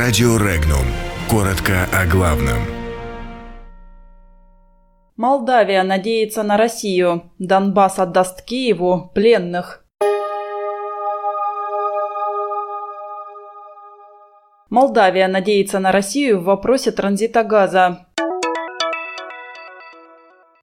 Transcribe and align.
Радио 0.00 0.36
Регнум. 0.36 0.86
Коротко 1.28 1.88
о 1.92 2.06
главном. 2.06 2.58
Молдавия 5.16 5.82
надеется 5.82 6.44
на 6.44 6.56
Россию. 6.56 7.32
Донбасс 7.40 7.98
отдаст 7.98 8.42
Киеву 8.42 9.10
пленных. 9.12 9.84
Молдавия 14.70 15.26
надеется 15.26 15.80
на 15.80 15.90
Россию 15.90 16.42
в 16.42 16.44
вопросе 16.44 16.92
транзита 16.92 17.42
газа. 17.42 18.06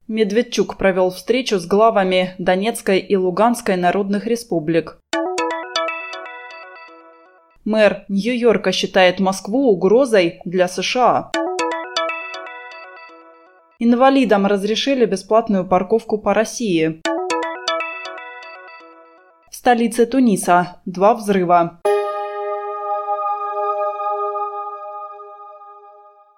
Медведчук 0.08 0.78
провел 0.78 1.10
встречу 1.10 1.58
с 1.58 1.66
главами 1.66 2.34
Донецкой 2.38 3.00
и 3.00 3.16
Луганской 3.16 3.76
народных 3.76 4.26
республик. 4.26 4.98
Мэр 7.66 8.04
Нью-Йорка 8.08 8.70
считает 8.70 9.18
Москву 9.18 9.72
угрозой 9.72 10.40
для 10.44 10.68
США. 10.68 11.32
Инвалидам 13.80 14.46
разрешили 14.46 15.04
бесплатную 15.04 15.66
парковку 15.66 16.16
по 16.16 16.32
России. 16.32 17.02
В 19.50 19.54
столице 19.56 20.06
Туниса 20.06 20.80
два 20.86 21.14
взрыва. 21.14 21.80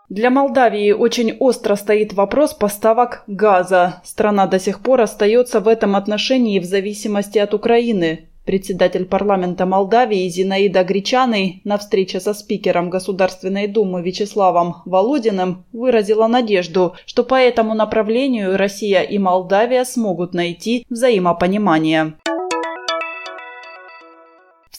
Для 0.08 0.30
Молдавии 0.30 0.92
очень 0.92 1.36
остро 1.38 1.74
стоит 1.74 2.14
вопрос 2.14 2.54
поставок 2.54 3.24
газа. 3.26 4.00
Страна 4.02 4.46
до 4.46 4.58
сих 4.58 4.80
пор 4.80 5.02
остается 5.02 5.60
в 5.60 5.68
этом 5.68 5.94
отношении 5.94 6.58
в 6.58 6.64
зависимости 6.64 7.36
от 7.36 7.52
Украины. 7.52 8.27
Председатель 8.48 9.04
парламента 9.04 9.66
Молдавии 9.66 10.26
Зинаида 10.26 10.82
Гречаной 10.82 11.60
на 11.64 11.76
встрече 11.76 12.18
со 12.18 12.32
спикером 12.32 12.88
Государственной 12.88 13.66
Думы 13.66 14.00
Вячеславом 14.00 14.76
Володиным 14.86 15.66
выразила 15.74 16.28
надежду, 16.28 16.94
что 17.04 17.24
по 17.24 17.34
этому 17.34 17.74
направлению 17.74 18.56
Россия 18.56 19.02
и 19.02 19.18
Молдавия 19.18 19.84
смогут 19.84 20.32
найти 20.32 20.86
взаимопонимание. 20.88 22.14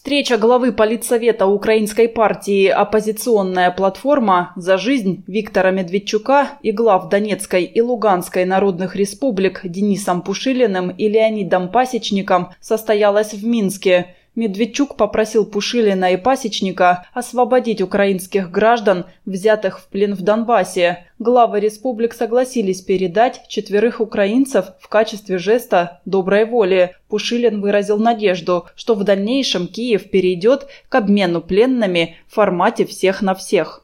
Встреча 0.09 0.39
главы 0.39 0.71
Политсовета 0.71 1.45
Украинской 1.45 2.07
партии 2.07 2.65
«Оппозиционная 2.65 3.69
платформа 3.69 4.53
за 4.55 4.79
жизнь» 4.79 5.23
Виктора 5.27 5.69
Медведчука 5.69 6.53
и 6.63 6.71
глав 6.71 7.09
Донецкой 7.09 7.65
и 7.65 7.79
Луганской 7.79 8.43
народных 8.45 8.95
республик 8.95 9.61
Денисом 9.63 10.23
Пушилиным 10.23 10.89
и 10.89 11.07
Леонидом 11.07 11.69
Пасечником 11.69 12.53
состоялась 12.59 13.35
в 13.35 13.45
Минске– 13.45 14.15
Медведчук 14.40 14.95
попросил 14.95 15.45
Пушилина 15.45 16.14
и 16.14 16.16
Пасечника 16.16 17.06
освободить 17.14 17.82
украинских 17.82 18.50
граждан, 18.50 19.06
взятых 19.26 19.82
в 19.82 19.88
плен 19.90 20.14
в 20.14 20.22
Донбассе. 20.22 21.08
Главы 21.20 21.59
республик 21.59 22.14
согласились 22.14 22.80
передать 22.80 23.42
четверых 23.50 24.00
украинцев 24.00 24.67
в 24.80 24.88
качестве 24.88 25.40
жеста 25.40 26.00
доброй 26.06 26.45
воли. 26.45 26.95
Пушилин 27.10 27.60
выразил 27.60 27.98
надежду, 27.98 28.67
что 28.78 28.95
в 28.95 29.04
дальнейшем 29.04 29.67
Киев 29.67 30.10
перейдет 30.10 30.67
к 30.88 30.95
обмену 30.95 31.42
пленными 31.42 32.16
в 32.30 32.36
формате 32.36 32.86
всех 32.86 33.22
на 33.22 33.36
всех. 33.36 33.84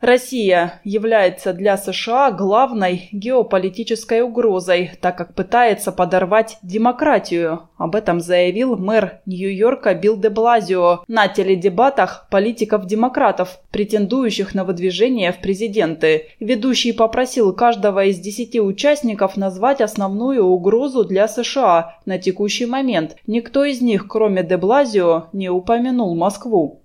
Россия 0.00 0.80
является 0.82 1.52
для 1.52 1.76
США 1.76 2.30
главной 2.30 3.10
геополитической 3.12 4.22
угрозой, 4.22 4.92
так 5.00 5.18
как 5.18 5.34
пытается 5.34 5.92
подорвать 5.92 6.56
демократию. 6.62 7.68
Об 7.76 7.94
этом 7.94 8.20
заявил 8.20 8.78
мэр 8.78 9.20
Нью-Йорка 9.26 9.94
Билл 9.94 10.16
де 10.16 10.30
Блазио 10.30 11.04
на 11.06 11.28
теледебатах 11.28 12.28
политиков-демократов, 12.30 13.60
претендующих 13.70 14.54
на 14.54 14.64
выдвижение 14.64 15.32
в 15.32 15.40
президенты. 15.40 16.28
Ведущий 16.40 16.92
попросил 16.92 17.52
каждого 17.52 18.06
из 18.06 18.18
десяти 18.18 18.58
участников 18.58 19.36
назвать 19.36 19.82
основную 19.82 20.44
угрозу 20.44 21.04
для 21.04 21.28
США 21.28 21.96
на 22.06 22.18
текущий 22.18 22.64
момент. 22.64 23.16
Никто 23.26 23.64
из 23.64 23.82
них, 23.82 24.08
кроме 24.08 24.42
де 24.44 24.56
Блазио, 24.56 25.26
не 25.34 25.50
упомянул 25.50 26.16
Москву. 26.16 26.80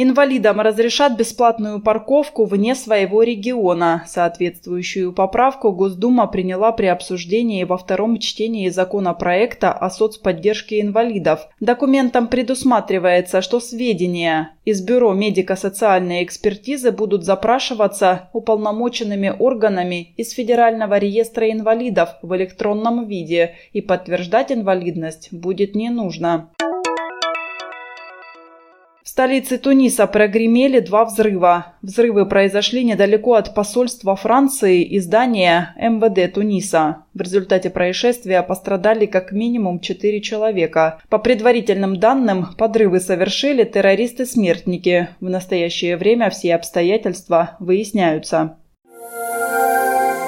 Инвалидам 0.00 0.60
разрешат 0.60 1.16
бесплатную 1.16 1.82
парковку 1.82 2.44
вне 2.44 2.76
своего 2.76 3.24
региона. 3.24 4.04
Соответствующую 4.06 5.12
поправку 5.12 5.72
Госдума 5.72 6.28
приняла 6.28 6.70
при 6.70 6.86
обсуждении 6.86 7.64
во 7.64 7.76
втором 7.76 8.20
чтении 8.20 8.68
законопроекта 8.68 9.72
о 9.72 9.90
соцподдержке 9.90 10.80
инвалидов. 10.80 11.48
Документом 11.58 12.28
предусматривается, 12.28 13.42
что 13.42 13.58
сведения 13.58 14.52
из 14.64 14.82
Бюро 14.82 15.12
медико-социальной 15.14 16.22
экспертизы 16.22 16.92
будут 16.92 17.24
запрашиваться 17.24 18.30
уполномоченными 18.32 19.34
органами 19.36 20.14
из 20.16 20.30
Федерального 20.30 20.96
реестра 20.98 21.50
инвалидов 21.50 22.10
в 22.22 22.36
электронном 22.36 23.08
виде, 23.08 23.56
и 23.72 23.80
подтверждать 23.80 24.52
инвалидность 24.52 25.30
будет 25.32 25.74
не 25.74 25.90
нужно. 25.90 26.50
Столице 29.18 29.58
Туниса 29.58 30.06
прогремели 30.06 30.78
два 30.78 31.04
взрыва. 31.04 31.72
Взрывы 31.82 32.24
произошли 32.24 32.84
недалеко 32.84 33.34
от 33.34 33.52
посольства 33.52 34.14
Франции 34.14 34.84
и 34.84 35.00
здания 35.00 35.74
МВД 35.76 36.32
Туниса. 36.32 36.98
В 37.14 37.22
результате 37.22 37.68
происшествия 37.68 38.44
пострадали 38.44 39.06
как 39.06 39.32
минимум 39.32 39.80
четыре 39.80 40.20
человека. 40.20 41.00
По 41.08 41.18
предварительным 41.18 41.98
данным, 41.98 42.54
подрывы 42.56 43.00
совершили 43.00 43.64
террористы-смертники. 43.64 45.08
В 45.18 45.28
настоящее 45.28 45.96
время 45.96 46.30
все 46.30 46.54
обстоятельства 46.54 47.56
выясняются. 47.58 48.58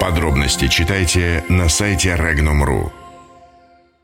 Подробности 0.01 0.67
читайте 0.67 1.45
на 1.47 1.69
сайте 1.69 2.09
Regnum.ru. 2.09 2.91